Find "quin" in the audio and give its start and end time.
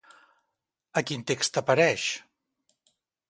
1.09-1.27